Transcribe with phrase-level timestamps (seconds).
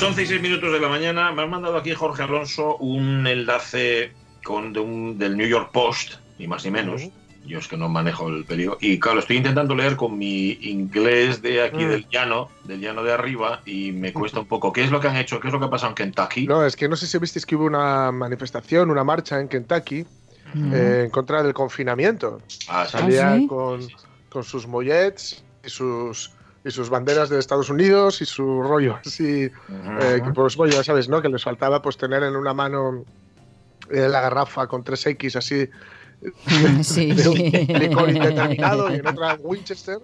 [0.00, 3.26] Las 11 y 6 minutos de la mañana me han mandado aquí Jorge Alonso un
[3.26, 7.02] enlace con, de un, del New York Post, ni más ni menos.
[7.44, 8.78] Yo es que no manejo el periódico.
[8.80, 11.88] Y claro, estoy intentando leer con mi inglés de aquí Mm.
[11.90, 14.72] del llano, del llano de arriba, y me cuesta un poco.
[14.72, 15.38] ¿Qué es lo que han hecho?
[15.38, 16.46] ¿Qué es lo que ha pasado en Kentucky?
[16.46, 20.06] No, es que no sé si visteis que hubo una manifestación, una marcha en Kentucky
[20.72, 22.40] eh, en contra del confinamiento.
[22.70, 22.92] Ah, sí.
[22.92, 23.46] Salía ¿Ah, sí?
[23.46, 23.86] con,
[24.30, 26.32] con sus mollets y sus,
[26.64, 29.44] y sus banderas de Estados Unidos y su rollo así.
[29.44, 31.22] Eh, que, pues bueno, ya sabes, ¿no?
[31.22, 33.04] Que les faltaba pues tener en una mano
[33.90, 35.68] eh, la garrafa con 3X así
[36.82, 37.12] Sí.
[37.12, 39.98] de un licor indeterminado y en otra Winchester.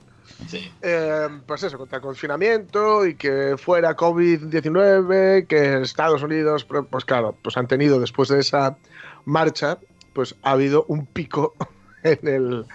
[0.49, 0.71] Sí.
[0.83, 7.05] Eh, pues eso, contra el confinamiento y que fuera COVID-19, que Estados Unidos, pero, pues
[7.05, 8.77] claro, pues han tenido después de esa
[9.25, 9.79] marcha,
[10.13, 11.55] pues ha habido un pico
[12.03, 12.67] en el,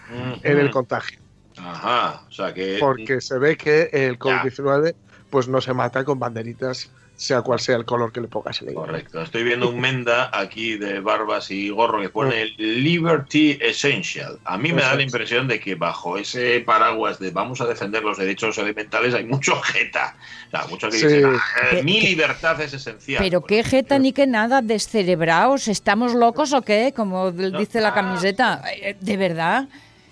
[0.43, 1.20] en el contagio.
[1.57, 2.77] Ajá, o sea que...
[2.79, 4.95] Porque se ve que el COVID-19
[5.29, 8.73] pues no se mata con banderitas, sea cual sea el color que le pongas ella.
[8.73, 9.21] Correcto.
[9.21, 14.39] Estoy viendo un menda aquí de barbas y gorro que pone Liberty Essential.
[14.43, 18.03] A mí me da la impresión de que bajo ese paraguas de vamos a defender
[18.03, 20.15] los derechos elementales hay mucho jeta.
[20.47, 21.05] O sea, mucho que Sí.
[21.07, 21.39] dicen, "Ah,
[21.73, 23.23] eh, mi libertad es esencial.
[23.23, 26.91] Pero qué jeta ni qué nada, descerebraos, ¿estamos locos o qué?
[26.95, 28.63] Como dice la camiseta.
[28.81, 29.69] Eh, ¿De verdad?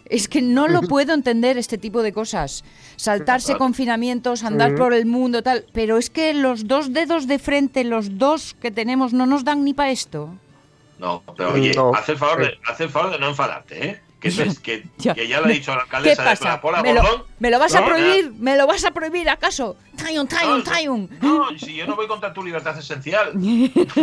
[0.09, 2.63] Es que no lo puedo entender este tipo de cosas.
[2.95, 5.65] Saltarse confinamientos, andar por el mundo, tal.
[5.71, 9.63] Pero es que los dos dedos de frente, los dos que tenemos, no nos dan
[9.63, 10.29] ni para esto.
[10.97, 11.93] No, pero oye, No.
[11.93, 14.01] haz, el favor de, haz el favor de no enfadarte, ¿eh?
[14.19, 15.13] Que, es- que, Ya.
[15.15, 16.37] que ya lo ha dicho la ¿Qué alcaldesa de?
[16.37, 18.31] Plapola ¿Me lo, me lo vas a prohibir?
[18.37, 19.77] ¿Me lo vas a prohibir acaso?
[19.95, 21.09] Tayun, tayun, tayun.
[21.21, 23.31] No, si yo no voy contra tu libertad esencial.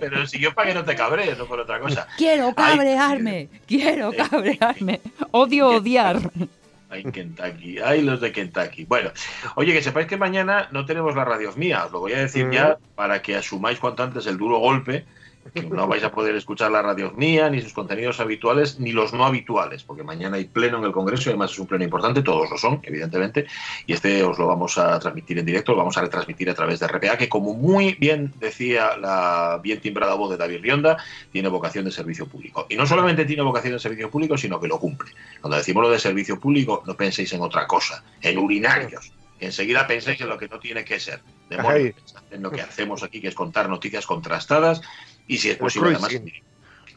[0.00, 2.06] pero si yo para que no te cabrees, no por otra cosa.
[2.16, 5.00] Quiero Ay, cabrearme, quiero eh, cabrearme.
[5.32, 6.18] Odio odiar.
[6.90, 8.86] Ay, Kentucky, ay, los de Kentucky.
[8.86, 9.10] Bueno,
[9.56, 12.46] oye, que sepáis que mañana no tenemos la radio mía, os lo voy a decir
[12.46, 12.50] Mm.
[12.52, 15.04] ya para que asumáis cuanto antes el duro golpe,
[15.70, 19.24] no vais a poder escuchar la radio mía, ni sus contenidos habituales, ni los no
[19.24, 22.50] habituales, porque mañana hay pleno en el Congreso y además es un pleno importante, todos
[22.50, 23.46] lo son, evidentemente,
[23.86, 26.80] y este os lo vamos a transmitir en directo, lo vamos a retransmitir a través
[26.80, 30.96] de RPA, que como muy bien decía la bien timbrada voz de David Rionda,
[31.32, 32.66] tiene vocación de servicio público.
[32.68, 35.12] Y no solamente tiene vocación de servicio público, sino que lo cumple.
[35.40, 39.12] Cuando decimos lo de servicio público, no penséis en otra cosa, en urinarios.
[39.40, 41.20] Enseguida penséis en lo que no tiene que ser.
[41.50, 41.92] Ay.
[41.92, 44.82] pensad en lo que hacemos aquí, que es contar noticias contrastadas
[45.28, 46.20] y si es El posible, además.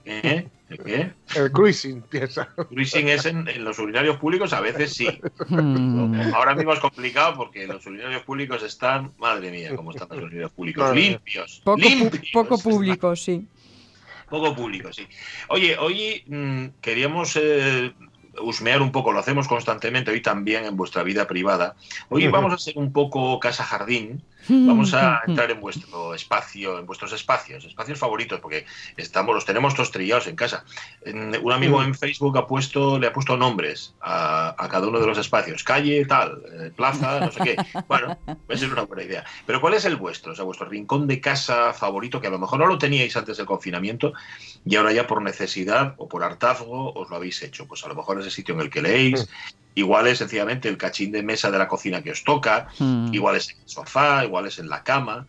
[0.06, 0.48] ¿Eh?
[0.70, 1.12] ¿El qué?
[1.36, 2.48] El cruising, piensa.
[2.70, 5.08] Cruising es en, en los urinarios públicos, a veces sí.
[5.48, 6.34] Mm.
[6.34, 10.52] Ahora mismo es complicado porque los urinarios públicos están, madre mía, cómo están los urinarios
[10.52, 11.62] públicos, Madre limpios.
[11.64, 12.30] Poco, limpios.
[12.32, 13.46] poco público, sí.
[14.30, 15.06] Poco público, sí.
[15.50, 17.94] Oye, hoy mm, queríamos eh,
[18.42, 21.76] husmear un poco, lo hacemos constantemente, hoy también en vuestra vida privada.
[22.10, 27.14] Hoy vamos a ser un poco casa-jardín, vamos a entrar en vuestro espacio, en vuestros
[27.14, 28.66] espacios, espacios favoritos, porque
[28.98, 30.64] estamos, los tenemos todos trillados en casa.
[31.06, 31.84] Un amigo Mm.
[31.84, 35.64] en Facebook ha puesto, le ha puesto nombres a, a cada uno de los espacios,
[35.64, 37.56] calle, tal, eh, plaza, no sé qué.
[37.88, 39.26] Bueno, puede ser una buena idea.
[39.46, 40.32] Pero ¿cuál es el vuestro?
[40.34, 43.38] O sea, vuestro rincón de casa favorito, que a lo mejor no lo teníais antes
[43.38, 44.14] del confinamiento
[44.66, 47.68] y ahora ya por necesidad o por hartazgo os lo habéis hecho.
[47.68, 49.28] Pues a lo mejor es el sitio en el que leéis,
[49.76, 53.14] igual es sencillamente el cachín de mesa de la cocina que os toca, Mm.
[53.14, 55.26] igual es en el sofá, igual es en la cama.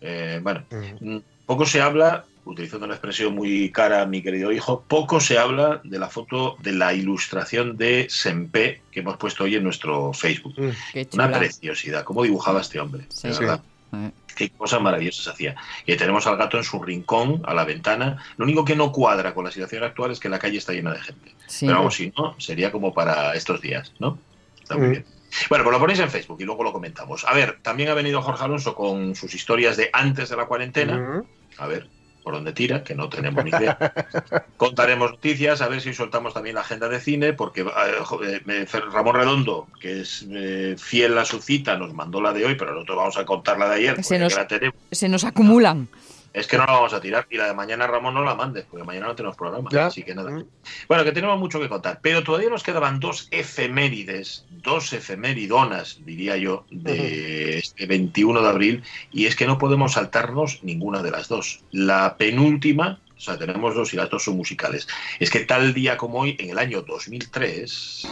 [0.00, 1.14] Eh, bueno, Mm.
[1.16, 5.38] mm, poco se habla, utilizando una expresión muy cara a mi querido hijo, poco se
[5.38, 10.12] habla de la foto de la ilustración de Sempe que hemos puesto hoy en nuestro
[10.12, 10.54] Facebook.
[10.56, 10.70] Mm.
[10.92, 13.28] Qué Una preciosidad, cómo dibujaba este hombre, Sí.
[13.28, 13.60] de verdad.
[13.92, 14.10] Eh.
[14.34, 15.56] Qué cosas maravillosas hacía.
[15.86, 18.22] Y tenemos al gato en su rincón, a la ventana.
[18.36, 20.92] Lo único que no cuadra con la situación actual es que la calle está llena
[20.92, 21.34] de gente.
[21.46, 21.66] Sí.
[21.66, 24.18] Pero vamos, si no, sería como para estos días, ¿no?
[24.62, 24.90] Está muy Mm.
[24.90, 25.04] bien.
[25.48, 27.24] Bueno, pues lo ponéis en Facebook y luego lo comentamos.
[27.24, 30.96] A ver, también ha venido Jorge Alonso con sus historias de antes de la cuarentena.
[30.98, 31.22] Mm.
[31.58, 31.88] A ver
[32.22, 33.78] por dónde tira, que no tenemos ni idea.
[34.56, 37.64] Contaremos noticias, a ver si soltamos también la agenda de cine, porque eh,
[38.04, 42.44] jo- eh, Ramón Redondo, que es eh, fiel a su cita, nos mandó la de
[42.44, 44.74] hoy, pero nosotros vamos a contar la de ayer, Se porque nos- la tenemos.
[44.92, 45.88] Se nos acumulan.
[46.32, 47.26] Es que no la vamos a tirar.
[47.30, 49.68] Y la de mañana, Ramón, no la mandes, porque mañana no tenemos programa.
[49.72, 49.86] Ya.
[49.86, 50.30] Así que nada.
[50.30, 50.44] Mm.
[50.88, 52.00] Bueno, que tenemos mucho que contar.
[52.02, 58.82] Pero todavía nos quedaban dos efemérides, dos efemeridonas, diría yo, de este 21 de abril.
[59.10, 61.64] Y es que no podemos saltarnos ninguna de las dos.
[61.72, 63.00] La penúltima.
[63.16, 64.88] O sea, tenemos dos y las dos son musicales.
[65.18, 68.08] Es que tal día como hoy, en el año 2003,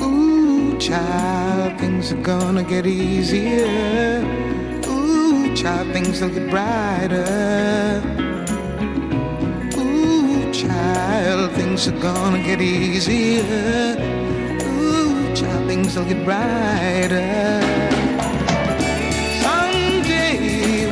[0.00, 1.76] Ooh, child,
[5.58, 8.00] child, things will get brighter.
[9.76, 13.96] Ooh, child, things are gonna get easier.
[14.62, 17.77] Ooh, child, things will get brighter.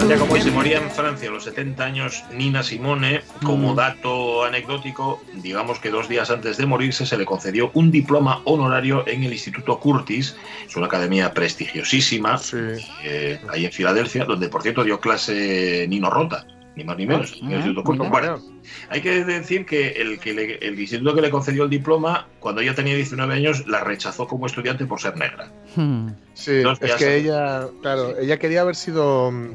[0.07, 5.21] Como we'll se moría en Francia a los 70 años Nina Simone, como dato anecdótico,
[5.35, 9.33] digamos que dos días antes de morirse se le concedió un diploma honorario en el
[9.33, 10.37] Instituto Curtis,
[10.67, 12.57] es una academia prestigiosísima, Sí.
[13.05, 17.33] eh, ahí en Filadelfia, donde por cierto dio clase Nino Rota, ni más ni menos,
[17.41, 18.01] en el Ah, Instituto Curtis.
[18.09, 18.11] mira.
[18.11, 18.43] Bueno,
[18.91, 22.61] hay que decir que el, que le- el instituto que le concedió el diploma, cuando
[22.61, 25.51] ella tenía 19 años, la rechazó como estudiante por ser negra.
[25.75, 26.11] Hmm.
[26.35, 29.55] Sí, es que ella, claro, ella quería haber sido mm,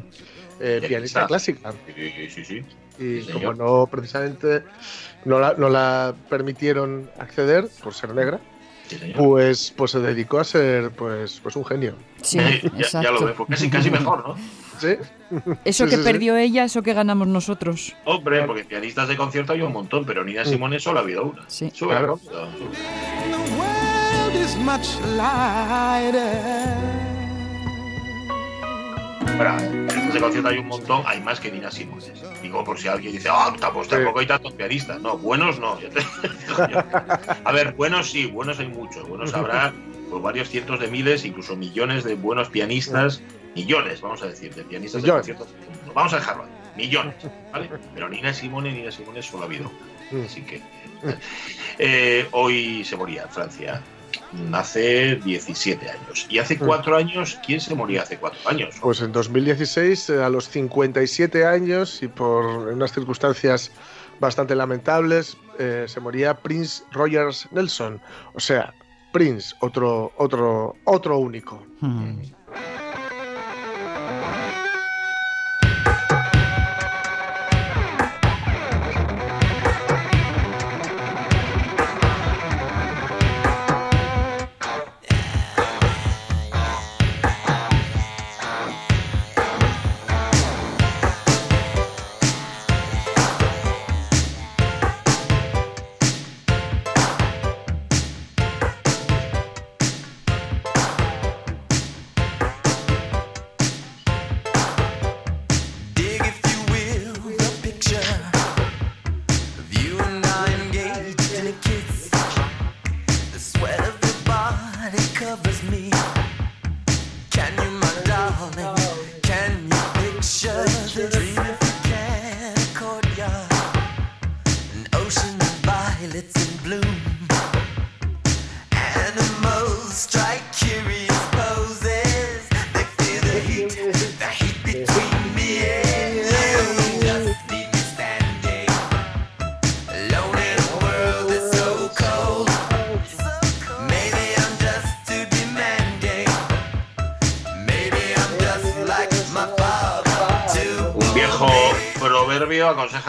[0.62, 0.88] eh, Pianista.
[0.88, 2.56] pianista clásica Sí, sí, sí.
[3.00, 3.58] y Sí, como señor.
[3.58, 4.63] no precisamente
[5.25, 8.40] no la, no la permitieron acceder por ser negra,
[8.88, 11.96] sí, pues, pues se dedicó a ser pues, pues un genio.
[12.22, 12.40] Sí,
[12.92, 14.36] ya, lo ves, pues casi, casi mejor, ¿no?
[14.80, 14.96] ¿Sí?
[15.63, 16.04] Eso Sí, que sí, sí.
[16.04, 17.96] perdió ella, eso que ganamos nosotros.
[18.06, 21.44] Hombre, porque pianistas de concierto hay un montón, pero Nina Simone solo ha habido una.
[21.48, 21.69] Sí.
[21.74, 22.19] Sube, Claro.
[29.48, 32.06] Pianistas de concierto hay un montón, hay más que Nina Simone.
[32.42, 35.00] Digo, por si alguien dice, ah, pues tampoco hay tantos pianistas.
[35.02, 35.76] No, buenos no.
[35.76, 35.90] te-
[37.44, 39.08] A ver, buenos sí, buenos hay muchos.
[39.08, 39.74] Buenos habrá
[40.10, 43.22] pues, varios cientos de miles, incluso millones de buenos pianistas.
[43.56, 45.28] Millones, vamos a decir, de pianistas Millones.
[45.28, 45.94] de concierto.
[45.94, 46.50] Vamos a dejarlo ahí.
[46.78, 47.16] Millones,
[47.52, 47.70] ¿vale?
[47.94, 49.70] Pero Nina Simone, Nina Simone solo ha habido.
[50.12, 50.26] Mm.
[50.26, 50.62] Así que.
[51.80, 53.82] eh, hoy se moría en Francia.
[54.54, 56.25] Hace 17 años.
[56.30, 56.66] Y hace Mm.
[56.66, 58.75] 4 años, ¿quién se moría hace 4 años?
[58.81, 63.72] Pues en 2016, eh, a los 57 años y por unas circunstancias
[64.19, 68.01] bastante lamentables, eh, se moría Prince Rogers Nelson.
[68.33, 68.74] O sea,
[69.12, 71.66] Prince, otro, otro, otro único.
[71.81, 72.22] Hmm.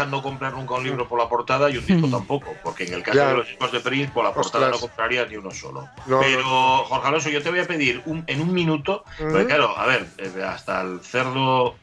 [0.08, 3.02] No comprar nunca un libro por la portada y un disco tampoco, porque en el
[3.02, 3.28] caso Ya.
[3.28, 4.80] de los discos de Prince, por la portada Ostras.
[4.82, 5.88] no compraría ni uno solo.
[6.06, 6.44] No, Pero,
[6.84, 10.06] Jorge Alonso, yo te voy a pedir un- en un minuto, porque claro, a ver,
[10.18, 11.76] eh, hasta el cerdo.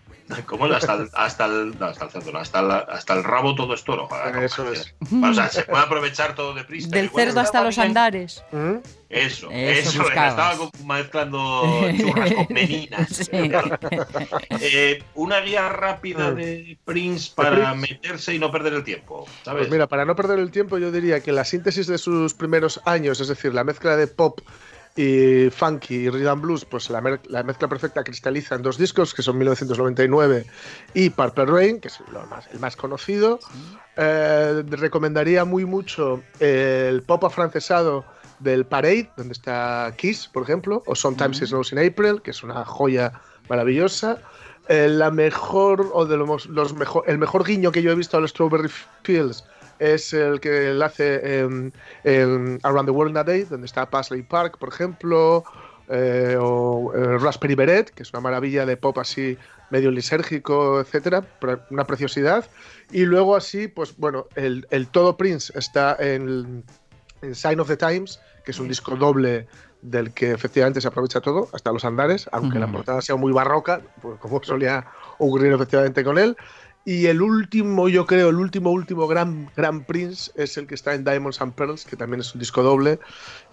[0.46, 0.74] ¿Cómo es?
[0.74, 3.74] Hasta el, hasta el, no, hasta el cerdo, no, hasta, el, hasta el rabo todo
[3.74, 4.08] es toro.
[4.08, 4.94] joder, Eso es.
[5.24, 6.88] O sea, se puede aprovechar todo de prisa.
[6.90, 8.44] Del cerdo hasta los bien- andares.
[8.52, 8.76] ¿Mm?
[9.10, 10.30] Eso, Eso eso, buscabas.
[10.54, 13.08] estaba mezclando churras con meninas.
[13.30, 13.52] Sí.
[14.62, 16.36] Eh, una guía rápida Mm.
[16.36, 17.94] de Prince para Prince?
[17.94, 19.62] meterse y no perder el tiempo, ¿sabes?
[19.62, 22.82] Pues mira, para no perder el tiempo, yo diría que la síntesis de sus primeros
[22.86, 24.40] años, es decir, la mezcla de pop
[25.00, 29.22] y funky y rhythm and blues, pues la, mezcla perfecta cristaliza en dos discos, que
[29.22, 30.46] son 1999
[30.94, 33.40] y Purple Rain, que es lo más, el más conocido.
[33.96, 38.04] Eh, recomendaría muy mucho el pop afrancesado
[38.40, 42.44] del Parade, donde está Kiss, por ejemplo, o Sometimes It Snows in April, que es
[42.44, 43.14] una joya
[43.48, 44.18] maravillosa.
[44.68, 48.18] Eh, la mejor, o de los, los mejor, el mejor guiño que yo he visto
[48.18, 48.70] a los Strawberry
[49.04, 49.46] Fields
[49.80, 53.90] es el que él hace en, en Around the World in a Day, donde está
[53.90, 55.44] Paisley Park, por ejemplo,
[55.88, 59.38] eh, o eh, Raspberry Beret, que es una maravilla de pop así
[59.72, 61.26] medio lisérgico, etcétera,
[61.70, 62.46] una preciosidad.
[62.92, 66.64] Y luego así, pues bueno, el, el todo Prince está en,
[67.22, 69.48] en Sign of the Times, que es un disco doble
[69.82, 73.82] del que efectivamente se aprovecha todo, hasta los andares, aunque la portada sea muy barroca,
[74.02, 74.86] pues como solía
[75.20, 76.36] ocurrir efectivamente con él.
[76.86, 80.94] Y el último, yo creo, el último, último gran, gran Prince es el que está
[80.96, 83.00] en Diamonds and Pearls, que también es un disco doble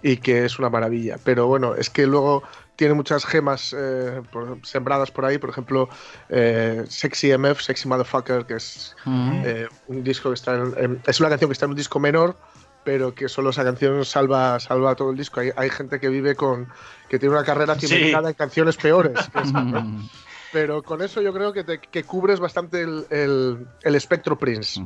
[0.03, 1.19] y que es una maravilla.
[1.23, 2.45] Pero bueno, es que luego
[2.77, 5.89] tiene muchas gemas eh, por- sembradas por ahí, por ejemplo,
[6.31, 9.43] eh, Sexy MF, Sexy Motherfucker, que es Mm.
[9.45, 11.99] eh, un disco que está en, en- es una canción que está en un disco
[12.01, 12.39] menor,
[12.85, 15.41] pero que solo esa canción salva, salva todo el disco.
[15.41, 16.69] Hay, hay gente que vive con
[17.09, 17.89] que tiene una carrera Sí.
[17.89, 19.19] cimentada en canciones peores.
[20.57, 24.81] pero con eso yo creo que, te- que cubres bastante el, el- el espectro Prince.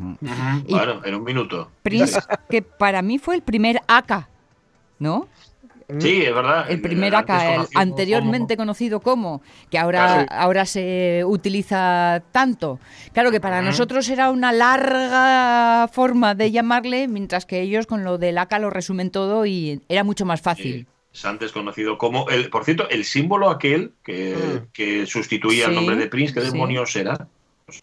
[0.68, 1.70] Bueno, en un minuto.
[1.84, 4.26] Prince, que para mí fue el primer AK,
[4.98, 5.28] ¿no?
[6.00, 6.68] Sí, es verdad.
[6.68, 10.26] El primer AK, el anteriormente conocido como, que ahora, Ah, sí.
[10.30, 12.80] ahora se utiliza tanto.
[13.12, 18.18] Claro que para nosotros era una larga forma de llamarle, mientras que ellos con lo
[18.18, 20.74] del AK lo resumen todo y era mucho más fácil.
[20.80, 24.72] eh, es antes conocido como el, por cierto, el símbolo aquel que, Mm.
[24.72, 26.50] que sustituía el nombre de Prince, ¿qué sí.
[26.52, 27.28] demonios era?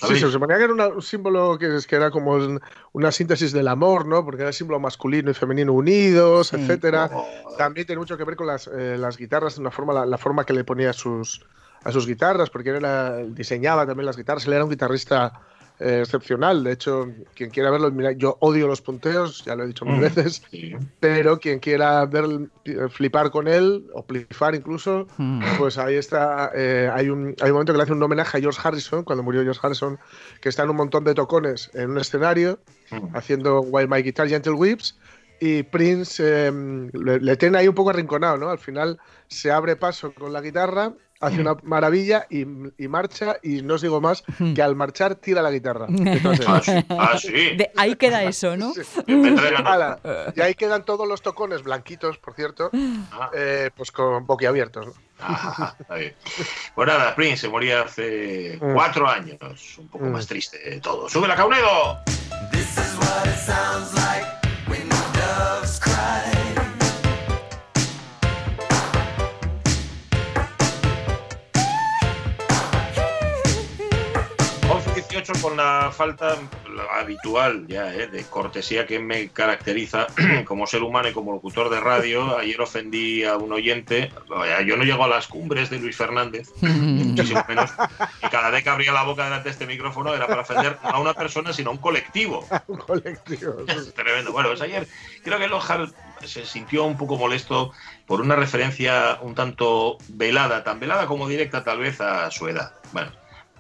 [0.01, 2.59] ¿Lo Sí, se suponía que era una- un símbolo que, es- que era como un-
[2.91, 4.25] una síntesis del amor, ¿no?
[4.25, 6.57] Porque era símbolo masculino y femenino unidos, Sí.
[6.57, 7.09] etcétera.
[7.13, 10.17] Oh, También tiene mucho que ver con las, eh, las guitarras, una forma, la, la
[10.17, 11.45] forma que le ponía a sus,
[11.83, 15.31] a sus guitarras, porque él era, diseñaba también las guitarras, él era un guitarrista
[15.79, 16.63] eh, excepcional.
[16.63, 19.97] De hecho, quien quiera verlo, mira, yo odio los punteos, ya lo he dicho mil
[19.97, 20.01] Mm.
[20.01, 20.75] veces, sí.
[20.99, 22.25] pero quien quiera ver,
[22.65, 25.43] eh, flipar con él, o flipar incluso, Mm.
[25.57, 26.51] pues ahí está.
[26.55, 29.23] eh, hay, un, hay un momento que le hace un homenaje a George Harrison, cuando
[29.23, 29.99] murió George Harrison,
[30.41, 32.59] que está en un montón de tocones en un escenario,
[32.91, 33.15] Mm.
[33.15, 34.97] haciendo While My Guitar Gentle Whips.
[35.39, 36.51] Y Prince eh,
[36.93, 38.49] le, le tiene ahí un poco arrinconado, ¿no?
[38.49, 42.41] Al final se abre paso con la guitarra, hace una maravilla y,
[42.77, 43.37] y marcha.
[43.43, 44.23] Y no os digo más
[44.55, 45.87] que al marchar tira la guitarra.
[45.89, 46.71] Entonces, Ah, sí.
[46.89, 47.31] Ah, sí.
[47.57, 48.73] De- ahí queda eso, ¿no?
[49.65, 49.99] Ala,
[50.35, 52.69] y ahí quedan todos los tocones blanquitos, por cierto,
[53.11, 54.87] Ah, eh, pues con boquiabiertos.
[54.87, 54.93] ¿no?
[55.19, 56.13] ah, está bien.
[56.75, 58.73] Pues nada, Prince se moría hace Mm.
[58.73, 59.77] cuatro años.
[59.79, 60.11] Un poco Mm.
[60.11, 61.09] más triste de todo.
[61.09, 61.99] ¡Sube la Caunedo!
[62.51, 64.36] This is what it sounds like
[75.47, 76.35] con la falta
[76.99, 80.07] habitual ya eh, de cortesía que me caracteriza
[80.45, 82.37] como ser humano y como locutor de radio.
[82.37, 84.11] Ayer ofendí a un oyente.
[84.65, 87.71] Yo no llego a las cumbres de Luis Fernández, muchísimo menos.
[88.21, 90.89] Y cada vez que abría la boca delante de este micrófono era para ofender no
[90.89, 92.45] a una persona, sino a un colectivo.
[92.67, 93.63] Un colectivo.
[93.67, 94.33] Es tremendo.
[94.33, 94.85] Bueno, pues ayer
[95.23, 95.87] creo que Lohar
[96.25, 97.71] se sintió un poco molesto
[98.05, 102.73] por una referencia un tanto velada, tan velada como directa tal vez a su edad.
[102.91, 103.11] Bueno,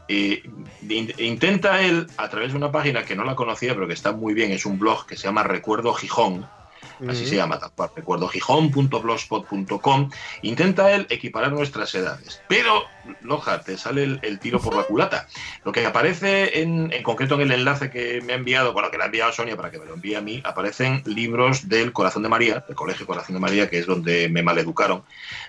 [0.07, 4.11] in- intenta él, a través de una página que no la conocía, pero que está
[4.11, 6.47] muy bien, es un blog que se llama Recuerdo Gijón,
[7.07, 7.27] así Mm.
[7.27, 7.91] se llama tal cual,
[10.41, 12.41] intenta él equiparar nuestras edades.
[12.47, 12.83] Pero,
[13.21, 15.27] Loja, te sale el, el tiro por la culata.
[15.63, 18.97] Lo que aparece en, en concreto en el enlace que me ha enviado, bueno, que
[18.97, 22.23] le ha enviado Sonia para que me lo envíe a mí, aparecen libros del Corazón
[22.23, 25.03] de María, del Colegio Corazón de María, que es donde me maleducaron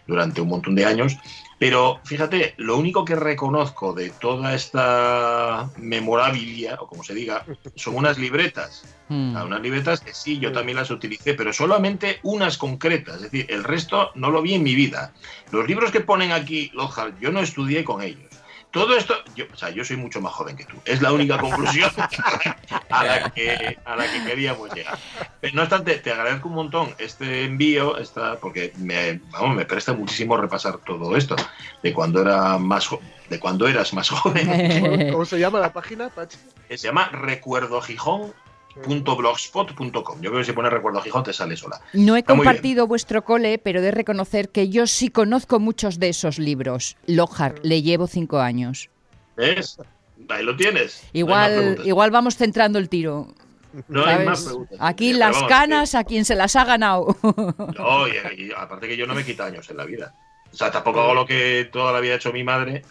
[0.07, 1.17] durante un montón de años.
[1.59, 7.97] Pero fíjate, lo único que reconozco de toda esta memorabilia, o como se diga, son
[7.97, 8.85] unas libretas.
[9.09, 9.37] Mm.
[9.37, 13.17] A unas libretas que sí, yo también las utilicé, pero solamente unas concretas.
[13.17, 15.13] Es decir, el resto no lo vi en mi vida.
[15.51, 18.28] Los libros que ponen aquí, Lohar, yo no estudié con ellos.
[18.71, 20.77] Todo esto, yo, o sea, yo soy mucho más joven que tú.
[20.85, 21.91] Es la única conclusión
[22.91, 24.99] a la que, a la que queríamos llegar.
[25.41, 29.95] Pero no obstante, te agradezco un montón este envío, esta, porque me, vamos, me presta
[29.95, 31.35] muchísimo repasar todo esto
[31.83, 32.91] de cuando era más
[33.31, 35.13] de cuando eras más joven.
[35.13, 36.39] ¿Cómo, se llama la página, Pachi?
[36.69, 37.09] Se llama
[38.79, 40.21] recuerdogijón.blogspot.com.
[40.21, 41.81] Yo creo que si pones Recuerdo Gijón te sale sola.
[41.93, 46.09] No he Está compartido vuestro cole, pero de reconocer que yo sí conozco muchos de
[46.11, 46.97] esos libros.
[47.07, 48.91] Lojar, le llevo cinco años.
[49.37, 49.79] ¿Ves?
[50.29, 51.03] Ahí lo tienes.
[51.13, 53.29] Igual, igual vamos centrando el tiro.
[53.87, 54.79] No hay más preguntas.
[54.81, 57.17] Aquí Pero las vamos, canas a quien se las ha ganado.
[57.23, 60.15] no, y- y aparte que yo no me quito años en la vida.
[60.53, 62.83] O sea, tampoco hago lo que toda la vida ha hecho mi madre,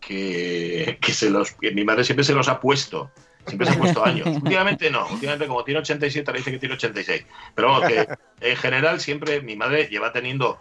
[0.00, 3.10] que, que se los, que mi madre siempre se los ha puesto.
[3.46, 4.26] Siempre se ha puesto años.
[4.28, 5.06] Últimamente no.
[5.08, 7.24] Últimamente, como tiene 87, le dice que tiene 86.
[7.54, 8.06] Pero vamos, que
[8.40, 10.60] en general siempre mi madre lleva teniendo,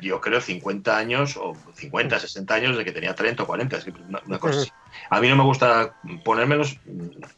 [0.00, 3.76] yo creo, 50 años o 50, 60 años desde que tenía 30 o 40.
[3.76, 4.70] es Una, una cosa así.
[5.10, 6.78] A mí no me gusta ponérmelos,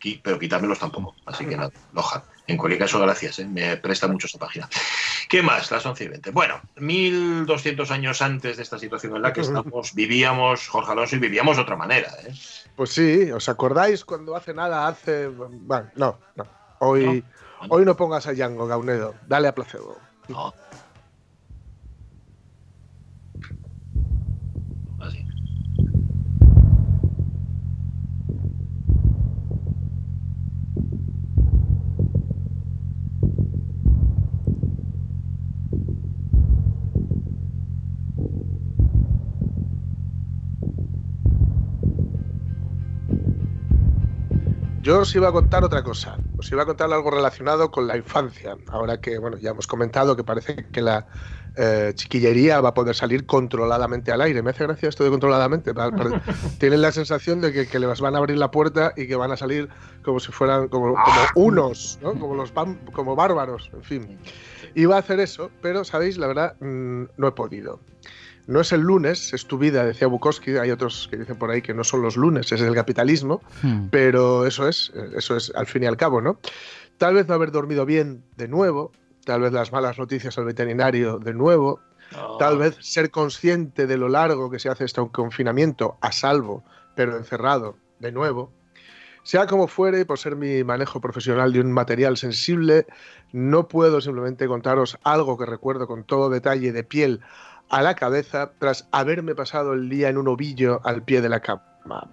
[0.00, 1.16] qui- pero quitármelos tampoco.
[1.26, 2.24] Así que nada, Loja.
[2.46, 3.46] En cualquier caso, gracias, ¿eh?
[3.46, 4.68] me presta mucho esta página.
[5.28, 5.70] ¿Qué más?
[5.70, 6.30] Las 11 y 20.
[6.30, 11.18] Bueno, 1200 años antes de esta situación en la que estamos, vivíamos, Jorge Alonso, y
[11.18, 12.10] vivíamos de otra manera.
[12.24, 12.32] ¿eh?
[12.76, 15.28] Pues sí, ¿os acordáis cuando hace nada, hace...
[15.28, 16.46] Bueno, no, no.
[16.80, 17.24] Hoy
[17.62, 17.66] No.
[17.74, 19.14] hoy no pongas a Django, Gaunedo.
[19.26, 19.98] Dale a placebo.
[20.28, 20.52] No.
[44.84, 46.18] Yo os iba a contar otra cosa.
[46.36, 48.54] Os iba a contar algo relacionado con la infancia.
[48.68, 51.06] Ahora que, bueno, ya hemos comentado que parece que la
[51.56, 54.42] eh, chiquillería va a poder salir controladamente al aire.
[54.42, 55.72] Me hace gracia esto de controladamente.
[56.58, 59.32] Tienen la sensación de que, que les van a abrir la puerta y que van
[59.32, 59.70] a salir
[60.02, 62.12] como si fueran como, como unos, ¿no?
[62.18, 62.52] como los
[62.92, 64.18] como bárbaros, en fin.
[64.74, 66.18] Iba a hacer eso, pero, ¿sabéis?
[66.18, 67.80] La verdad, mm, no he podido.
[68.46, 70.56] No es el lunes, es tu vida, decía Bukowski.
[70.56, 73.40] Hay otros que dicen por ahí que no son los lunes, es el capitalismo.
[73.62, 73.88] Hmm.
[73.90, 76.38] Pero eso es, eso es al fin y al cabo, ¿no?
[76.98, 78.92] Tal vez no haber dormido bien de nuevo,
[79.24, 81.80] tal vez las malas noticias al veterinario de nuevo,
[82.38, 87.16] tal vez ser consciente de lo largo que se hace este confinamiento a salvo, pero
[87.16, 88.52] encerrado de nuevo.
[89.24, 92.86] Sea como fuere, por ser mi manejo profesional de un material sensible,
[93.32, 97.22] no puedo simplemente contaros algo que recuerdo con todo detalle de piel
[97.68, 101.40] a la cabeza tras haberme pasado el día en un ovillo al pie de la
[101.40, 101.62] cama,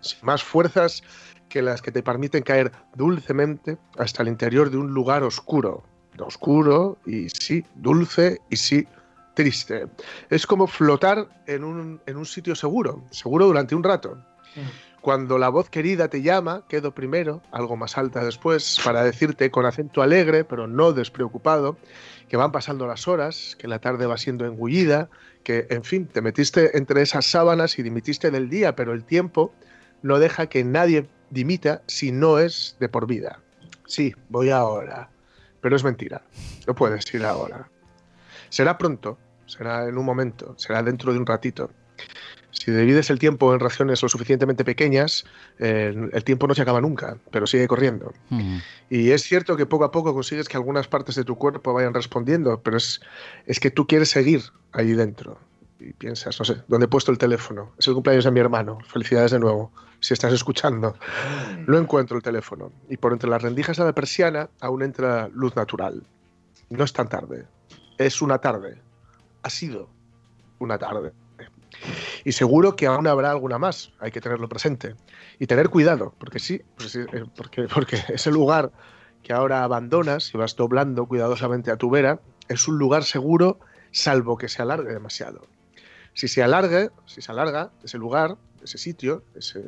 [0.01, 1.03] sin más fuerzas
[1.50, 5.84] que las que te permiten caer dulcemente hasta el interior de un lugar oscuro.
[6.20, 8.88] Oscuro y sí, dulce y sí,
[9.34, 9.88] triste.
[10.29, 14.17] Es como flotar en un, en un sitio seguro, seguro durante un rato.
[15.01, 19.65] Cuando la voz querida te llama, quedo primero, algo más alta después, para decirte con
[19.65, 21.77] acento alegre, pero no despreocupado,
[22.29, 25.10] que van pasando las horas, que la tarde va siendo engullida,
[25.43, 29.51] que, en fin, te metiste entre esas sábanas y dimitiste del día, pero el tiempo
[30.03, 33.39] no deja que nadie dimita si no es de por vida.
[33.88, 35.10] Sí, voy ahora,
[35.62, 36.22] pero es mentira,
[36.67, 37.67] no puedes ir ahora.
[38.50, 39.17] Será pronto,
[39.48, 41.72] será en un momento, será dentro de un ratito.
[42.51, 45.25] Si divides el tiempo en raciones lo suficientemente pequeñas,
[45.60, 48.13] eh, el tiempo no se acaba nunca, pero sigue corriendo.
[48.89, 51.94] Y es cierto que poco a poco consigues que algunas partes de tu cuerpo vayan
[51.94, 53.01] respondiendo, pero es,
[53.46, 55.40] es que tú quieres seguir ahí dentro.
[55.79, 57.72] Y piensas, no sé, ¿dónde he puesto el teléfono?
[57.79, 58.77] Es el cumpleaños de mi hermano.
[58.85, 60.96] Felicidades de nuevo, si estás escuchando.
[61.66, 62.72] No encuentro el teléfono.
[62.90, 66.03] Y por entre las rendijas de la persiana aún entra luz natural.
[66.70, 67.48] No es tan tarde.
[67.98, 68.79] Es una tarde.
[69.42, 69.90] Ha sido
[70.59, 71.14] una tarde.
[72.24, 73.92] Y seguro que aún habrá alguna más.
[74.00, 74.96] Hay que tenerlo presente.
[75.40, 77.05] Y tener cuidado, porque sí, pues eh,
[77.36, 78.72] porque, porque ese lugar
[79.24, 83.60] que ahora abandonas y vas doblando cuidadosamente a tu vera es un lugar seguro,
[83.92, 85.48] salvo que se alargue demasiado.
[86.14, 89.64] Si se alargue, si se alarga ese lugar, ese sitio, ese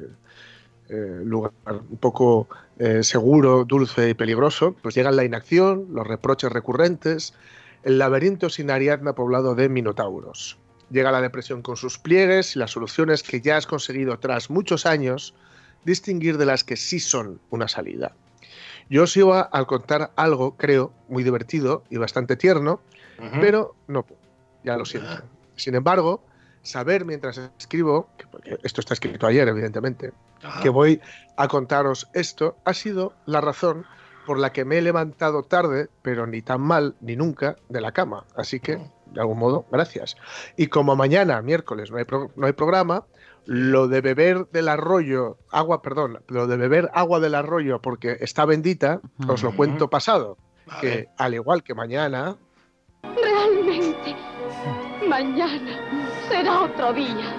[0.89, 6.51] eh, lugar un poco eh, seguro, dulce y peligroso, pues llegan la inacción, los reproches
[6.51, 7.33] recurrentes,
[7.83, 10.57] el laberinto sin Ariadna poblado de minotauros.
[10.93, 14.85] Llega la depresión con sus pliegues y las soluciones que ya has conseguido tras muchos
[14.85, 15.33] años
[15.83, 18.15] distinguir de las que sí son una salida.
[18.89, 22.79] Yo os iba a contar algo, creo, muy divertido y bastante tierno,
[23.41, 24.21] pero no puedo,
[24.63, 25.23] ya lo siento.
[25.55, 26.23] Sin embargo,
[26.61, 30.13] saber mientras escribo, que- porque esto está escrito ayer, evidentemente,
[30.45, 31.01] Ah, que voy
[31.37, 33.85] a contaros esto, ha sido la razón
[34.27, 37.93] por la que me he levantado tarde, pero ni tan mal ni nunca, de la
[37.93, 38.25] cama.
[38.35, 38.77] Así que,
[39.13, 40.15] de algún modo, gracias.
[40.57, 43.05] Y como mañana, miércoles, no hay, pro- no hay programa,
[43.45, 48.45] lo de beber del arroyo, agua, perdón, lo de beber agua del arroyo porque está
[48.45, 50.37] bendita, os lo cuento pasado.
[50.65, 50.81] vale.
[50.81, 52.35] Que al igual que mañana,
[53.03, 54.15] Realmente,
[55.09, 55.77] mañana
[56.29, 57.35] será otro día.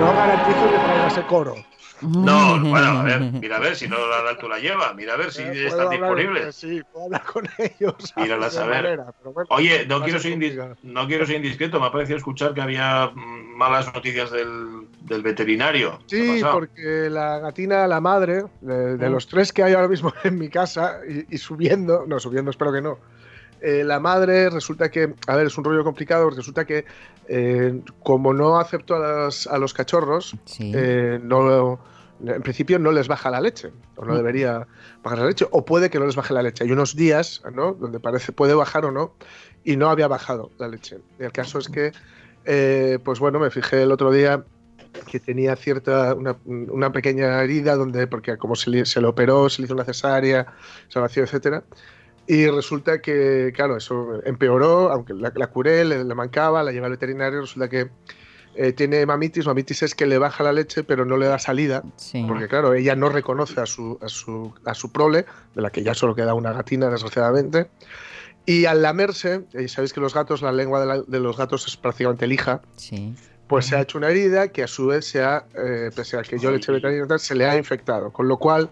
[0.00, 1.54] no garantizo que traiga ese coro.
[2.02, 5.14] No, bueno, a ver, mira a ver si no la da tú la lleva, mira
[5.14, 6.54] a ver si Eh, están disponibles.
[6.54, 8.12] Sí, puedo hablar con ellos.
[8.16, 8.82] Mírala a saber.
[8.82, 10.36] manera, pero bueno, Oye, no quiero, ser
[10.82, 15.98] no quiero ser indiscreto, me ha parecido escuchar que había malas noticias del, del veterinario.
[16.08, 19.12] ¿Qué ha Sí, porque la gatina, la madre, de, de Mm.
[19.12, 22.72] los tres que hay ahora mismo en mi casa y, y subiendo, no, subiendo espero
[22.72, 22.98] que no,
[23.60, 26.84] eh, la madre resulta que, a ver, es un rollo complicado, porque resulta que
[27.28, 30.72] eh, como no acepto a, las- a los cachorros, Sí.
[30.74, 31.80] eh, no,
[32.24, 34.16] en principio no les baja la leche, o no Mm.
[34.16, 34.66] debería
[35.02, 36.64] bajar la leche, o puede que no les baje la leche.
[36.64, 37.72] Hay unos días, ¿no?
[37.74, 39.14] Donde parece puede bajar o no,
[39.64, 40.98] y no había bajado la leche.
[41.18, 41.92] Y el caso es que,
[43.04, 44.44] pues bueno, me fijé el otro día
[45.10, 49.50] que tenía cierta, una, una pequeña herida donde, porque como se le, se le operó,
[49.50, 50.46] se le hizo una cesárea,
[50.88, 51.64] se vació, etcétera.
[52.28, 56.86] Y resulta que, claro, eso empeoró, aunque la, la curé, le, le mancaba, la llevé
[56.86, 57.88] al veterinario, resulta que
[58.56, 59.46] eh, tiene mamitis.
[59.46, 61.82] Mamitis es que le baja la leche, pero no le da salida.
[61.96, 62.24] Sí.
[62.26, 65.82] Porque, claro, ella no reconoce a su, a su, a su prole, de la que
[65.84, 67.68] ya solo queda una gatina, desgraciadamente.
[68.44, 71.66] Y al lamerse, eh, sabéis que los gatos, la lengua de, la- de los gatos
[71.66, 73.14] es prácticamente lija, Sí.
[73.46, 76.22] pues se ha hecho una herida que a su vez se ha, eh, pese a
[76.22, 78.10] que yo le eché veterinario y se le ha infectado.
[78.12, 78.70] Con lo cual,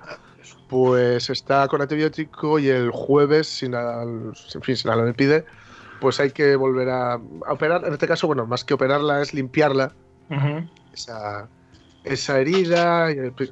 [0.75, 4.33] pues está con antibiótico y el jueves, si nada, en
[4.63, 5.45] fin, si nada me pide,
[6.01, 7.85] pues hay que volver a, a operar.
[7.85, 9.93] En este caso, bueno, más que operarla es limpiarla,
[10.93, 11.47] esa,
[12.03, 13.49] esa herida, y, en fin,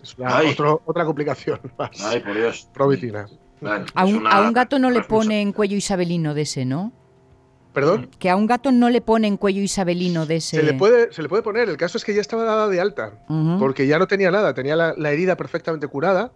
[0.00, 0.52] es una- Ay.
[0.52, 1.90] otro- otra complicación más.
[2.04, 2.68] Ay, por Dios.
[2.72, 3.26] Provitina.
[3.60, 6.92] Bueno, A un, una a un gato no le ponen cuello isabelino de ese, ¿no?
[7.74, 8.10] ¿Perdón?
[8.20, 10.58] Que a un gato no le ponen cuello isabelino de ese.
[10.58, 12.80] Se le, puede, se le puede poner, el caso es que ya estaba dada de
[12.80, 13.24] alta,
[13.58, 16.30] porque ya no tenía nada, tenía la, la herida perfectamente curada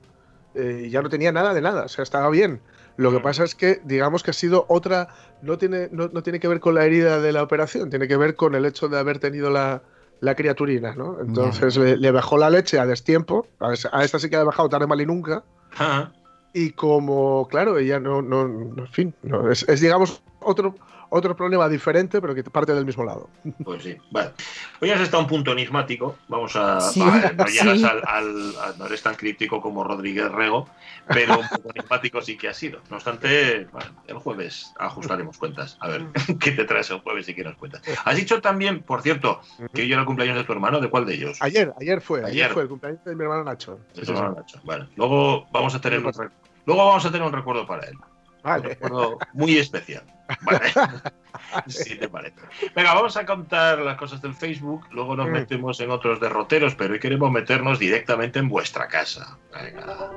[0.54, 2.60] eh, ya no tenía nada de nada, o sea, estaba bien.
[2.96, 5.08] Lo que pasa es que, digamos que ha sido otra,
[5.42, 8.16] no tiene, no, no tiene que ver con la herida de la operación, tiene que
[8.16, 9.82] ver con el hecho de haber tenido la,
[10.20, 11.18] la criaturina, ¿no?
[11.20, 14.68] Entonces le, le bajó la leche a destiempo, a, a esta sí que ha bajado
[14.68, 15.42] tarde mal y nunca,
[15.76, 16.12] Ajá.
[16.52, 20.76] y como, claro, ella no, no, no, en fin, no, es, es, digamos otro,
[21.16, 23.30] otro problema diferente, pero que parte del mismo lado.
[23.64, 23.96] Pues sí.
[24.10, 24.30] Bueno,
[24.80, 26.16] hoy has estado un punto enigmático.
[26.28, 26.80] Vamos a.
[26.80, 27.84] Sí, no llegas sí.
[27.84, 30.68] al, al- a- No eres tan crítico como Rodríguez Rego,
[31.06, 32.80] pero un poco enigmático sí que ha sido.
[32.90, 35.76] No obstante, bueno, el jueves ajustaremos cuentas.
[35.80, 36.06] A ver
[36.40, 37.82] qué te traes el jueves y qué nos cuentas.
[38.04, 39.40] Has dicho también, por cierto,
[39.72, 40.80] que hoy era el cumpleaños de tu hermano.
[40.80, 41.38] ¿De cuál de ellos?
[41.40, 42.50] Ayer, ayer fue, ayer, Ayer.
[42.52, 43.76] fue el cumpleaños de mi hermano Nacho.
[43.94, 44.40] De Sí, tu sí, hermano sí.
[44.40, 44.60] Nacho.
[44.64, 46.12] Bueno, luego vamos a tener un
[46.66, 47.96] luego vamos a tener un recuerdo para él.
[48.44, 48.68] Un Vale.
[48.68, 50.04] recuerdo muy especial.
[50.42, 50.60] Vale.
[51.66, 52.36] Si te parece.
[52.74, 55.32] Venga, vamos a contar las cosas del Facebook, luego nos Mm.
[55.32, 59.36] metemos en otros derroteros, pero hoy queremos meternos directamente en vuestra casa.
[59.52, 60.10] Venga.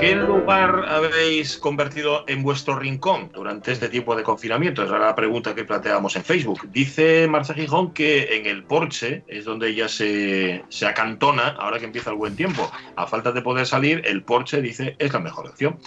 [0.00, 4.82] ¿Qué lugar habéis convertido en vuestro rincón durante este tiempo de confinamiento?
[4.82, 6.70] Esa era la pregunta que planteábamos en Facebook.
[6.72, 11.84] Dice Marcia Gijón que en el porche es donde ella se, se acantona ahora que
[11.84, 12.72] empieza el buen tiempo.
[12.96, 15.78] A falta de poder salir, el porche dice es la mejor opción.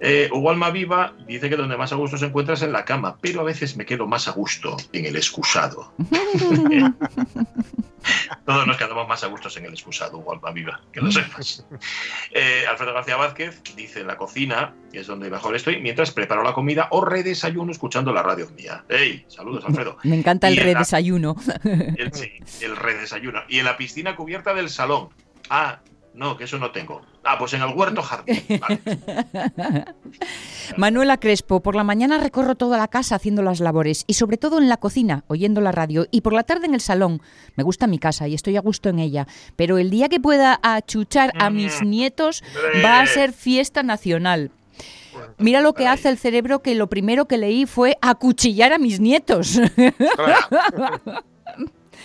[0.00, 2.86] Eh, Hugo Alma Viva dice que donde más a gusto se encuentra es en la
[2.86, 5.92] cama, pero a veces me quedo más a gusto en el excusado.
[8.46, 11.66] Todos nos quedamos más a gustos en el excusado, Hugo Alma Viva, que lo sepas.
[12.30, 16.42] Eh, Alfredo García Vázquez dice en la cocina, que es donde mejor estoy, mientras preparo
[16.42, 18.84] la comida o redesayuno escuchando la radio mía.
[18.88, 19.24] ¡Ey!
[19.28, 19.96] Saludos, Alfredo.
[20.04, 21.36] Me encanta el en la- redesayuno.
[21.64, 22.30] El, sí,
[22.62, 23.40] el redesayuno.
[23.48, 25.08] Y en la piscina cubierta del salón.
[25.50, 25.80] Ah,
[26.18, 27.00] no, que eso no tengo.
[27.24, 28.42] Ah, pues en el huerto jardín.
[28.60, 29.84] Vale.
[30.76, 34.58] Manuela Crespo, por la mañana recorro toda la casa haciendo las labores y sobre todo
[34.58, 37.22] en la cocina, oyendo la radio y por la tarde en el salón.
[37.56, 39.26] Me gusta mi casa y estoy a gusto en ella,
[39.56, 41.88] pero el día que pueda achuchar a mis Mm.
[41.90, 42.42] nietos
[42.84, 44.50] va a ser fiesta nacional.
[45.38, 49.00] Mira lo que hace el cerebro que lo primero que leí fue acuchillar a mis
[49.00, 49.60] nietos.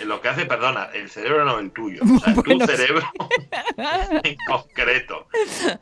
[0.06, 2.02] Lo que hace, perdona, el cerebro no el tuyo.
[2.14, 3.04] O sea, Bueno, tu cerebro
[4.24, 5.28] en concreto.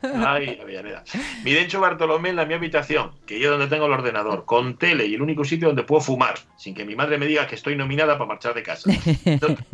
[0.02, 1.04] Ay, Avellaneda.
[1.44, 5.06] Mi Dencho Bartolomé en la mi habitación, que yo donde tengo el ordenador, con tele
[5.06, 7.76] y el único sitio donde puedo fumar, sin que mi madre me diga que estoy
[7.76, 8.90] nominada para marchar de casa.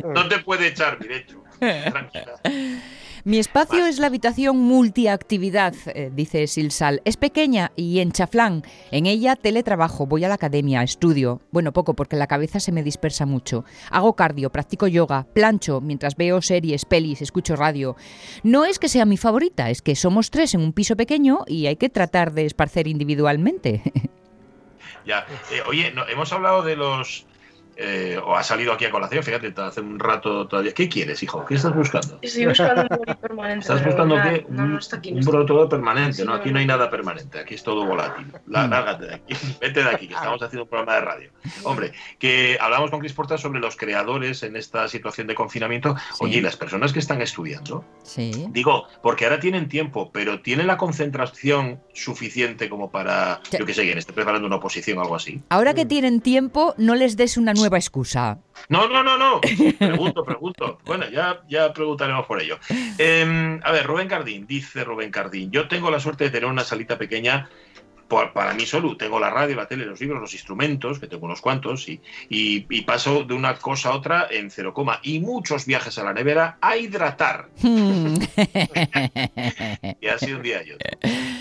[0.03, 1.43] No, no te puede echar, mi Dencho.
[1.59, 2.33] Tranquila.
[3.29, 7.03] Mi espacio es la habitación multiactividad, eh, dice Silsal.
[7.05, 8.63] Es pequeña y en chaflán.
[8.89, 11.39] En ella teletrabajo, voy a la academia, estudio.
[11.51, 13.65] Bueno, poco porque la cabeza se me dispersa mucho.
[13.91, 17.95] Hago cardio, practico yoga, plancho mientras veo series, pelis, escucho radio.
[18.41, 21.67] No es que sea mi favorita, es que somos tres en un piso pequeño y
[21.67, 23.83] hay que tratar de esparcer individualmente.
[25.05, 25.25] Ya.
[25.51, 27.25] Eh, oye, hemos hablado de los.
[27.81, 30.73] Eh, o ha salido aquí a colación, fíjate, hace un rato todavía.
[30.73, 31.45] ¿Qué quieres, hijo?
[31.45, 32.19] ¿Qué estás buscando?
[32.21, 33.61] Estoy buscando un permanente.
[33.61, 34.45] ¿Estás buscando nada, qué?
[34.49, 35.11] No, Un- no está aquí.
[35.11, 36.33] no Un protocolo permanente, Sí, ¿no?
[36.33, 36.59] Aquí no.
[36.59, 38.27] hay nada permanente, aquí es todo volátil.
[38.47, 38.69] La- Mm.
[38.71, 41.31] Lárgate de aquí, vete de aquí, que estamos haciendo un programa de radio.
[41.63, 45.95] Hombre, que hablamos con Cris Portas sobre los creadores en esta situación de confinamiento.
[46.19, 48.47] Oye, y las personas que están estudiando, sí.
[48.51, 53.83] digo, porque ahora tienen tiempo, pero tienen la concentración suficiente como para, yo qué sé,
[53.83, 55.41] quien esté preparando una oposición o algo así.
[55.49, 58.39] Ahora que tienen tiempo, no les des una nueva excusa.
[58.67, 59.41] No, no, no, no.
[59.41, 60.79] Pregunto, pregunto.
[60.85, 62.57] Bueno, ya, ya preguntaremos por ello.
[62.97, 65.51] Eh, a ver, Rubén Cardín, dice Rubén Cardín.
[65.51, 67.49] Yo tengo la suerte de tener una salita pequeña
[68.09, 68.97] por- para mí solo.
[68.97, 72.65] Tengo la radio, la tele, los libros, los instrumentos, que tengo unos cuantos, y, y-
[72.69, 74.99] y paso de una cosa a otra en cero coma.
[75.03, 77.47] Y muchos viajes a la nevera a hidratar.
[77.61, 78.15] Hmm.
[80.01, 80.89] Y así un día y otro.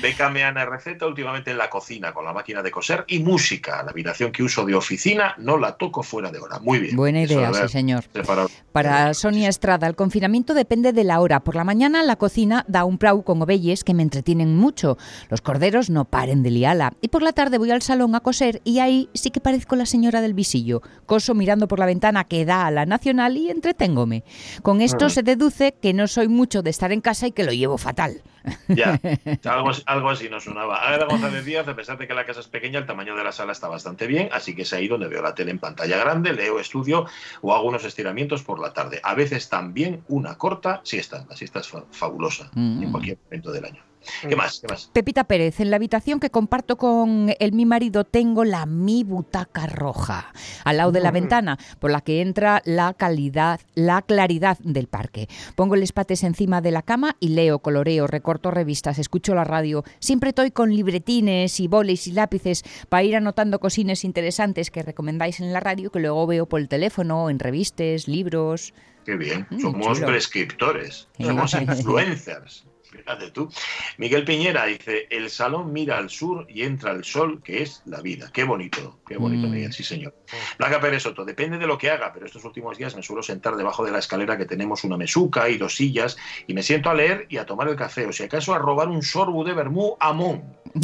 [0.02, 3.82] Bécame Ana receta últimamente en la cocina con la máquina de coser y música.
[3.82, 6.58] La habitación que uso de oficina no la toco fuera de hora.
[6.60, 6.96] Muy bien.
[6.96, 8.04] Buena idea, sí, señor.
[8.12, 11.40] separado- Para Sonia Estrada, el confinamiento depende de la hora.
[11.40, 14.98] Por la mañana la cocina da un prau con ovelles que me entretienen mucho.
[15.30, 16.92] Los corderos no paren de liala.
[17.00, 19.86] Y por la tarde voy al salón a coser y ahí sí que parezco la
[19.86, 20.82] señora del visillo.
[21.06, 24.24] Coso mirando por la ventana que da a la nacional y entreténgome.
[24.62, 27.52] Con esto se deduce que no soy mucho de estar en casa y que lo
[27.52, 28.22] llevo fatal.
[28.68, 28.98] Ya,
[29.44, 30.76] algo, as- algo así nos sonaba.
[30.88, 33.32] Agra González Díaz, a pesar de que la casa es pequeña, el tamaño de la
[33.32, 36.32] sala está bastante bien, así que es ahí donde veo la tele en pantalla grande,
[36.32, 37.04] leo, estudio
[37.42, 39.00] o hago unos estiramientos por la tarde.
[39.02, 41.26] A veces también una corta siesta.
[41.28, 42.82] La siesta es fa- fabulosa Mm.
[42.84, 43.82] en cualquier momento del año.
[44.28, 44.60] ¿Qué más?
[44.60, 44.90] ¿Qué más?
[44.92, 49.66] Pepita Pérez, en la habitación que comparto con el mi marido tengo la mi butaca
[49.66, 50.32] roja,
[50.64, 55.28] al lado de la ventana, por la que entra la calidad, la claridad del parque.
[55.54, 59.84] Pongo el espates encima de la cama y leo, coloreo, recorto revistas, escucho la radio.
[59.98, 65.40] Siempre estoy con libretines y bolis y lápices para ir anotando cosines interesantes que recomendáis
[65.40, 68.72] en la radio que luego veo por el teléfono, en revistas, libros.
[69.04, 69.46] Qué bien.
[69.50, 70.08] Mm, Somos chulo.
[70.08, 72.64] prescriptores, somos influencers.
[72.90, 73.50] Fíjate tú.
[73.98, 78.00] Miguel Piñera dice, el salón mira al sur y entra el sol, que es la
[78.00, 78.30] vida.
[78.32, 79.50] Qué bonito, qué bonito, Mm.
[79.50, 80.14] Miguel, sí señor.
[80.58, 83.56] Blanca Pérez Soto, depende de lo que haga, pero estos últimos días me suelo sentar
[83.56, 86.94] debajo de la escalera que tenemos una mesuca y dos sillas y me siento a
[86.94, 89.96] leer y a tomar el café, o si acaso a robar un sorbu de vermú
[90.00, 90.56] amón.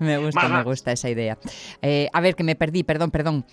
[0.00, 0.64] me gusta, Más, me más.
[0.64, 1.38] gusta esa idea.
[1.82, 3.44] Eh, a ver, que me perdí, perdón, perdón.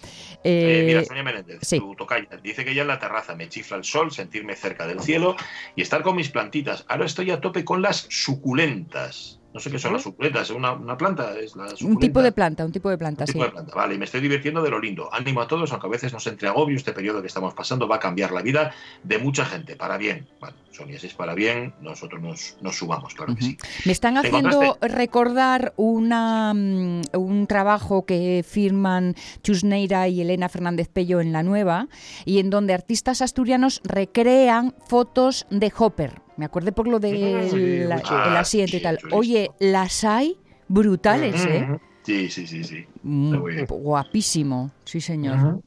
[0.43, 1.79] Eh, Eh, mira, Sonia Menéndez, sí.
[1.79, 4.99] tu tocaya, dice que ya en la terraza me chifla el sol, sentirme cerca del
[4.99, 5.35] cielo
[5.75, 6.85] y estar con mis plantitas.
[6.87, 9.39] Ahora estoy a tope con las suculentas.
[9.55, 11.31] No sé qué son las suculentas, ¿es una, una planta?
[11.39, 12.01] Es la un suculenta.
[12.01, 13.33] tipo de planta, un tipo de planta, Un sí.
[13.33, 13.73] tipo de planta.
[13.73, 15.07] Vale, y me estoy divirtiendo de lo lindo.
[15.13, 17.95] Ánimo a todos, aunque a veces nos entre agobio, este periodo que estamos pasando va
[17.95, 20.27] a cambiar la vida de mucha gente, para bien.
[20.41, 23.57] Bueno, Sonia, si es para bien, nosotros nos, nos sumamos, claro que sí.
[23.85, 30.89] Me están ¿Te haciendo recordar una, mm, un trabajo que firman Chusneira y Elena Fernández
[30.89, 31.87] Pello en La Nueva
[32.25, 36.24] y en donde artistas asturianos recrean fotos de Hopper.
[36.37, 38.99] Me acordé por lo del el asiento y Ah, tal.
[39.11, 41.65] Oye, las hay brutales, ¿eh?
[42.03, 42.85] Sí, sí, sí, sí.
[43.07, 43.65] Mm.
[43.67, 45.61] Guapísimo, sí señor.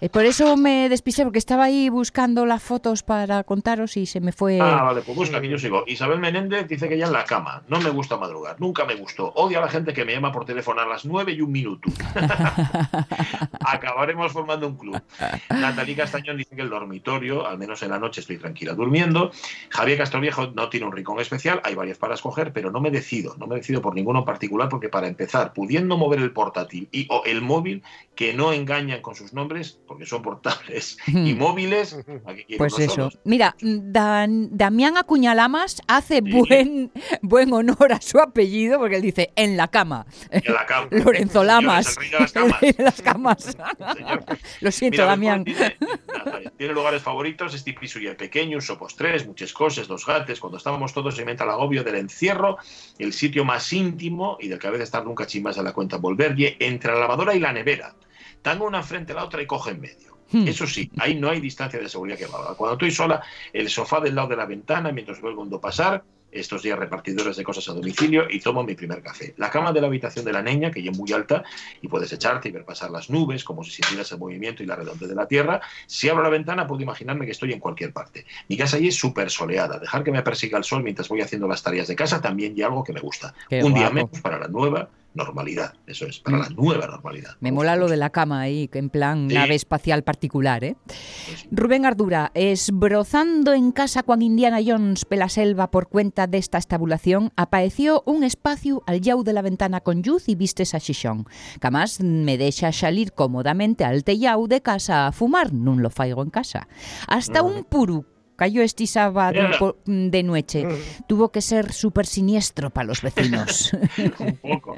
[0.00, 4.20] Eh, por eso me despisté, porque estaba ahí buscando las fotos para contaros y se
[4.20, 4.58] me fue...
[4.60, 5.84] Ah, vale, pues busca, que yo sigo.
[5.86, 7.62] Isabel Menéndez dice que ya en la cama.
[7.68, 9.28] No me gusta madrugar, nunca me gustó.
[9.36, 11.88] Odio a la gente que me llama por teléfono a las 9 y un minuto.
[13.60, 15.00] Acabaremos formando un club.
[15.48, 19.30] Natalí Castañón dice que el dormitorio, al menos en la noche estoy tranquila durmiendo.
[19.68, 23.36] Javier Castroviejo no tiene un rincón especial, hay varias para escoger, pero no me decido,
[23.38, 27.06] no me decido por ninguno en particular, porque para empezar, pudiendo mover el portátil y
[27.10, 27.82] o el móvil,
[28.14, 32.78] que no engañan con sus nombres, porque son portables y móviles, ¿a qué quieren Pues
[32.78, 32.94] eso.
[32.94, 33.18] solos?
[33.24, 36.30] Mira, Dan- Damián Acuñalamas hace Sí.
[36.30, 40.04] buen, buen honor a su apellido porque él dice en la cama.
[40.30, 40.88] En la cama.
[40.90, 41.86] Lorenzo Señor, Lamas.
[41.88, 42.54] es el rey de las camas.
[42.54, 43.56] El rey de las camas.
[43.96, 44.24] Señor.
[44.60, 45.44] Lo siento, Mira, Damián.
[45.44, 50.38] Tiene, lugares favoritos, este piso y el pequeño, un sopostres, muchas cosas, dos gatos.
[50.40, 52.58] Cuando estábamos todos se inventa el agobio del encierro,
[52.98, 55.72] el sitio más íntimo y del que a veces tarda un cachín más a la
[55.72, 57.94] cuenta volver, y entre la lavadora y la nevera.
[58.42, 60.18] Tengo una frente a la otra y coge en medio.
[60.32, 60.46] Hmm.
[60.46, 62.54] Eso sí, ahí no hay distancia de seguridad que valga.
[62.54, 66.04] Cuando estoy sola, el sofá del lado de la ventana, mientras veo el mundo pasar,
[66.32, 69.34] estos días repartidores de cosas a domicilio y tomo mi primer café.
[69.36, 71.42] La cama de la habitación de la niña, que ya es muy alta,
[71.80, 74.76] y puedes echarte y ver pasar las nubes, como si sintieras el movimiento y la
[74.76, 75.60] redondez de la tierra.
[75.86, 78.26] Si abro la ventana, puedo imaginarme que estoy en cualquier parte.
[78.48, 79.78] Mi casa allí es súper soleada.
[79.78, 82.66] Dejar que me persiga el sol mientras voy haciendo las tareas de casa también ya
[82.66, 83.34] algo que me gusta.
[83.48, 85.74] Qué Un día menos para la nueva normalidad.
[85.86, 86.40] Eso es, para Mm.
[86.40, 87.36] la nueva normalidad.
[87.40, 89.34] Me mola lo de la cama ahí, que en plan Sí.
[89.34, 90.76] nave espacial particular, ¿eh?
[90.86, 91.46] Pues.
[91.50, 98.02] Rubén Ardura, esbrozando en casa cuando Indiana Jones pela selva por cuenta desta estabulación, apareció
[98.06, 101.26] un espacio al llau de la ventana con luz y vistes a xixón.
[101.58, 106.30] Camás me deixa salir cómodamente al tellau de casa a fumar, non lo faigo en
[106.30, 106.68] casa.
[107.08, 108.06] Hasta un puru
[108.40, 110.66] cayó este sábado po- de noche.
[111.06, 113.70] Tuvo que ser súper siniestro para los vecinos.
[114.18, 114.76] Un poco.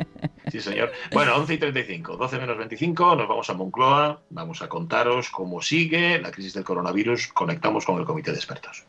[0.50, 0.90] Sí, señor.
[1.12, 5.62] Bueno, 11 y 35, 12 menos 25, nos vamos a Moncloa, vamos a contaros cómo
[5.62, 8.80] sigue la crisis del coronavirus, conectamos con el comité de expertos.